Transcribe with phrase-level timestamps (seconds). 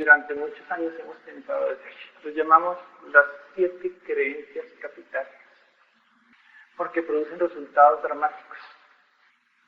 [0.00, 1.46] durante muchos años hemos decir.
[2.24, 2.78] Los llamamos
[3.12, 5.32] las siete creencias capitales,
[6.76, 8.58] porque producen resultados dramáticos.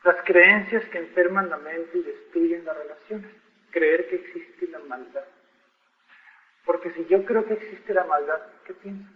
[0.05, 3.31] Las creencias que enferman la mente y destruyen las relaciones.
[3.71, 5.25] Creer que existe la maldad.
[6.65, 9.09] Porque si yo creo que existe la maldad, ¿qué pienso?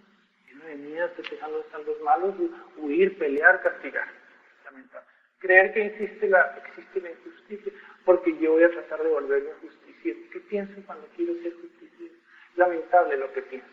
[0.46, 2.34] Lleno miedo, estoy pensando están los malos,
[2.76, 4.08] huir, pelear, castigar.
[5.38, 7.72] Creer que existe la, existe la injusticia,
[8.04, 9.55] porque yo voy a tratar de volverme justicia.
[9.55, 9.55] ¿Qué
[10.48, 12.10] pienso cuando quiero ser justicia?
[12.56, 13.68] Lamentable lo que pienso.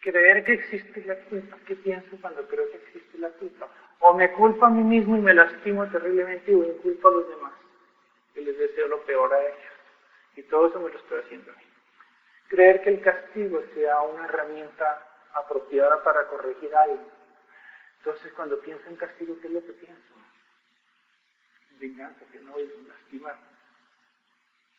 [0.00, 1.56] Creer que existe la culpa.
[1.66, 3.68] ¿Qué pienso cuando creo que existe la culpa?
[4.00, 7.52] O me culpo a mí mismo y me lastimo terriblemente o inculpo a los demás.
[8.34, 9.72] Y les deseo lo peor a ellos.
[10.36, 11.64] Y todo eso me lo estoy haciendo a mí.
[12.48, 15.02] Creer que el castigo sea una herramienta
[15.32, 17.10] apropiada para corregir algo.
[17.98, 20.14] Entonces, cuando pienso en castigo, ¿qué es lo que pienso?
[21.80, 23.53] Venganza, que no voy a lastimar.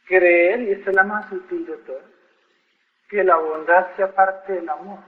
[0.05, 2.03] Creer, y esta es la más útil de todas,
[3.09, 4.99] que la bondad sea parte del amor.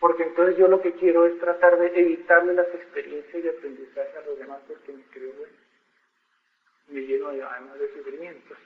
[0.00, 4.26] Porque entonces yo lo que quiero es tratar de evitarle las experiencias y aprendizaje a
[4.26, 5.52] los demás porque me creo bueno.
[6.88, 8.58] Me lleno de, además de sufrimientos.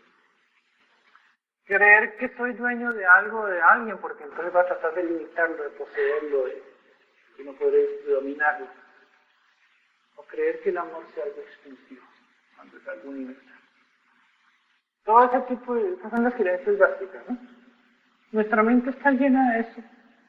[1.67, 5.63] Creer que soy dueño de algo de alguien porque entonces va a tratar de limitarlo,
[5.63, 6.63] de poseerlo, de
[7.45, 8.69] no podré dominarlo.
[10.17, 12.07] O creer que el amor sea algo exclusivo,
[12.57, 13.56] cuando es algo universal.
[15.07, 15.95] Todo ese tipo de...
[15.95, 17.39] Esas son las creencias básicas, ¿no?
[18.33, 19.81] Nuestra mente está llena de eso,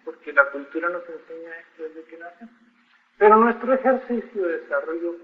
[0.05, 2.53] porque la cultura nos enseña esto desde que nacemos.
[3.17, 5.15] Pero nuestro ejercicio de desarrollo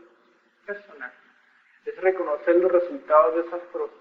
[0.66, 1.14] personal
[1.86, 3.96] es reconocer los resultados de esas cosas,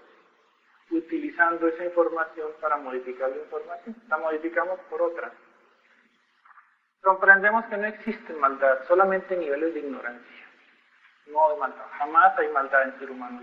[0.89, 3.95] utilizando esa información para modificar la información.
[4.09, 5.31] La modificamos por otra.
[7.03, 10.45] Comprendemos que no existe maldad, solamente niveles de ignorancia,
[11.27, 11.85] no de maldad.
[11.99, 13.41] Jamás hay maldad en ser humano.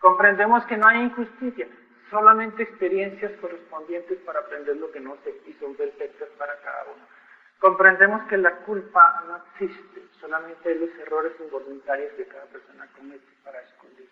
[0.00, 1.68] Comprendemos que no hay injusticia,
[2.10, 7.04] solamente experiencias correspondientes para aprender lo que no sé y son perfectas para cada uno.
[7.60, 13.60] Comprendemos que la culpa no existe, solamente los errores involuntarios que cada persona comete para
[13.60, 14.10] esconderse.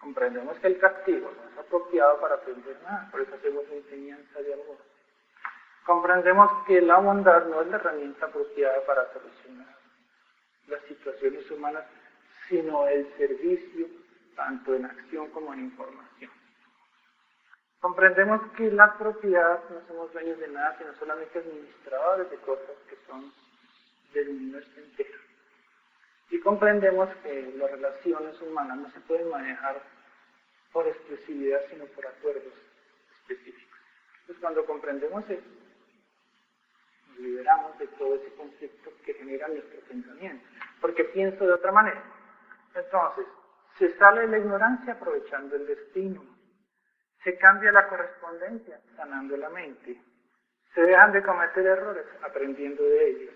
[0.00, 4.54] Comprendemos que el castigo no es apropiado para aprender nada, por eso hacemos enseñanza de
[4.54, 4.78] amor.
[5.86, 9.76] Comprendemos que la bondad no es la herramienta apropiada para solucionar
[10.66, 11.84] las situaciones humanas,
[12.48, 13.86] sino el servicio,
[14.34, 16.30] tanto en acción como en información.
[17.80, 22.96] Comprendemos que la propiedad no somos dueños de nada, sino solamente administradores de cosas que
[23.08, 23.32] son
[24.14, 25.18] del universo entero.
[26.30, 29.82] Y comprendemos que las relaciones humanas no se pueden manejar
[30.72, 32.54] por exclusividad, sino por acuerdos
[33.20, 33.78] específicos.
[34.20, 35.42] Entonces, cuando comprendemos eso,
[37.08, 40.46] nos liberamos de todo ese conflicto que genera nuestro pensamiento,
[40.80, 42.02] porque pienso de otra manera.
[42.74, 43.26] Entonces,
[43.78, 46.24] se sale de la ignorancia aprovechando el destino,
[47.24, 50.00] se cambia la correspondencia, sanando la mente.
[50.74, 53.34] Se dejan de cometer errores, aprendiendo de ellos.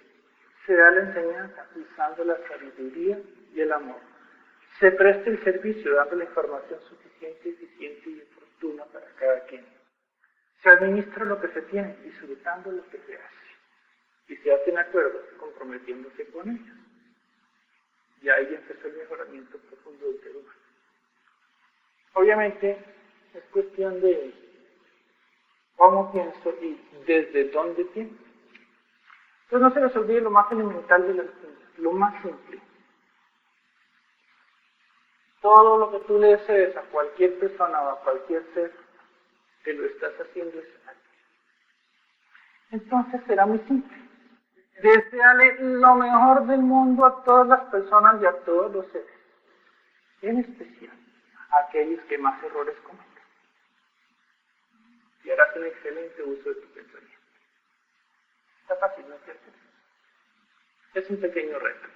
[0.66, 3.18] Se da la enseñanza, usando la sabiduría
[3.54, 4.00] y el amor.
[4.80, 9.64] Se presta el servicio, dando la información suficiente, eficiente y oportuna para cada quien.
[10.62, 13.46] Se administra lo que se tiene, disfrutando lo que se hace.
[14.28, 16.85] Y se hacen acuerdos, comprometiéndose con ellos.
[18.26, 20.58] Y ahí empezó el mejoramiento profundo del ser humano.
[22.14, 22.76] Obviamente,
[23.32, 24.34] es cuestión de
[25.76, 26.76] cómo pienso y
[27.06, 28.16] desde dónde pienso.
[29.44, 32.60] Entonces no se les olvide lo más elemental de la ciencia, lo más simple.
[35.40, 38.72] Todo lo que tú le desees a cualquier persona o a cualquier ser,
[39.62, 40.98] que lo estás haciendo es a ti.
[42.72, 44.05] Entonces será muy simple.
[44.82, 49.08] Deseale lo mejor del mundo a todas las personas y a todos los seres,
[50.22, 50.96] en especial
[51.50, 53.16] a aquellos que más errores cometen
[55.26, 57.18] y harás un excelente uso de tu pensamiento.
[58.62, 59.50] Está fácil, ¿no es cierto?
[60.94, 61.88] Es un pequeño reto.